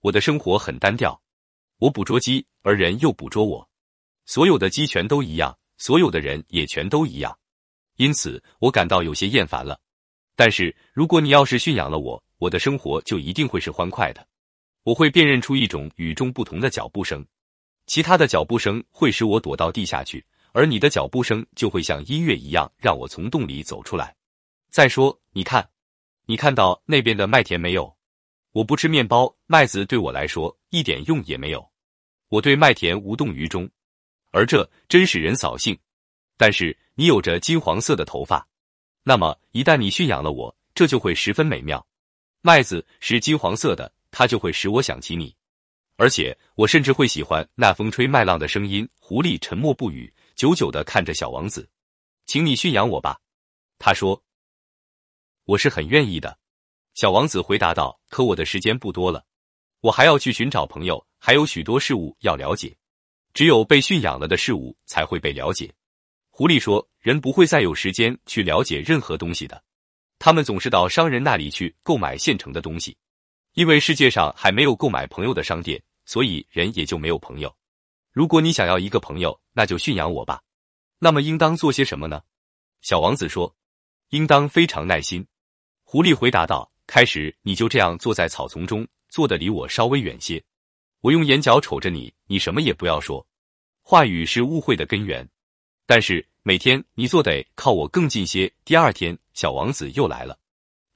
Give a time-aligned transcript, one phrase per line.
[0.00, 1.20] 我的生活很单调，
[1.78, 3.68] 我捕捉鸡，而人又捕捉我。
[4.24, 7.36] 所有的鸡全都一样，所有的人也全都一样，
[7.96, 9.78] 因此我感到有些厌烦了。
[10.34, 14.26] 但是如果你要是驯养了我，我的生活就一定会是欢快的。
[14.84, 17.22] 我会辨认出一种与众不同的脚步声，
[17.86, 24.16] 其他的脚步声会使我躲到地下去，而你的脚步声就会像音乐一样让我从洞里走出来。
[24.70, 25.68] 再说，你看，
[26.24, 27.94] 你看到那边的麦田没有？
[28.52, 31.70] 我不吃面包，麦子对我来说一点用也没有。
[32.28, 33.68] 我对麦田无动于衷，
[34.30, 35.78] 而这真使人扫兴。
[36.36, 38.46] 但是你有着金黄色的头发，
[39.02, 41.86] 那么一旦你驯养了我，这就会十分美妙。
[42.40, 43.92] 麦子是金黄色的。
[44.12, 45.32] 它就会使我想起你，
[45.94, 48.84] 而且我甚至会喜欢那风吹麦浪的声音。
[48.98, 51.70] 狐狸沉默不语，久久的看着小王子。
[52.26, 53.20] 请你驯养我吧，
[53.78, 54.20] 他说。
[55.44, 56.36] 我是很愿意的，
[56.94, 57.98] 小王子回答道。
[58.08, 59.24] 可我的时间不多了，
[59.80, 62.76] 我还要去寻找朋友，还有许多事物要了解。
[63.32, 65.72] 只有被驯养了的事物才会被了解。
[66.28, 69.62] 狐狸说：“人不会再有时间去了解任何东西的，
[70.18, 72.96] 他们总是到商人那里去购买现成的东西。”
[73.54, 77.54] 因为世界上还没有购买朋友的商店，所以人也就没有朋友。
[78.12, 80.40] 如果你想要一个朋友，那就驯养我吧。
[80.98, 82.22] 那么应当做些什么呢？
[82.80, 83.54] 小王子说
[84.10, 85.26] ：“应当非常耐心。”
[85.82, 90.42] 狐狸回答道：“开始你就这样坐在草丛中，坐的离我稍微远些。
[91.02, 93.24] 我用眼角瞅着你，你什么也不要说。
[93.80, 95.24] 话语是误会的根源。
[95.86, 98.52] 但是每天你坐得靠我更近些。
[98.64, 100.36] 第二天，小王子又来了，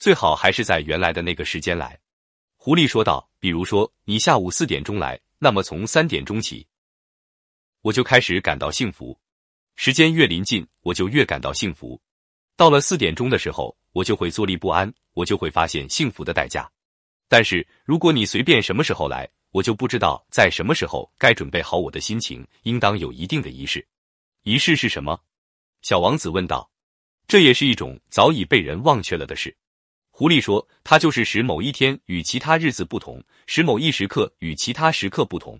[0.00, 1.96] 最好还是在原来的那个时间来。”
[2.58, 6.66] 狐狸说道：“比如说，你下午四点钟来，那么从三点钟起，
[7.82, 9.16] 我就开始感到幸福。
[9.76, 12.02] 时间越临近，我就越感到幸福。
[12.56, 16.70] 到了四点钟的时候，我就会坐立不安，我就会发现幸福的代价。
[17.28, 22.46] 但是如果你随便什么时候来，我就不知道在什么时候该准备好我的心情。
[22.62, 23.84] 应当有一定的仪式。
[24.42, 25.18] 仪式是什么？”
[25.82, 26.70] 小王子问道。
[27.26, 29.56] “这也是一种早已被人忘却了的事。”
[30.12, 35.58] 狐狸说：“它就是使某一天与其他日子不同，使某一时刻与其他时刻不同。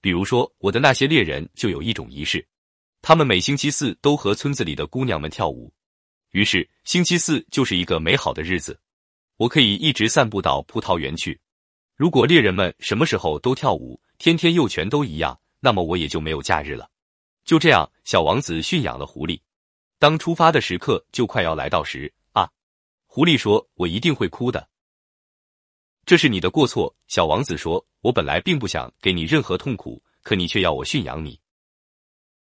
[0.00, 2.46] 比如说，我的那些猎人就有一种仪式，
[3.02, 5.72] 他们每星期四都和村子里的姑娘们跳舞。
[6.30, 8.78] 于是，星期四就是一个美好的日子，
[9.36, 11.40] 我可以一直散步到葡萄园去。
[11.96, 16.90] 如果猎人们什么时候都跳舞，天天又全都一样，那么我也就没有假日了。
[17.44, 19.40] 就这样，小王子驯养了狐狸。
[19.98, 22.48] 当出发的时刻就快要来到时。”啊
[23.06, 24.68] 狐狸说：“我一定会哭的，
[26.04, 31.40] 这是你的过错。”小王子说：“我本来并不想给你任何痛苦，可你却要我驯养你。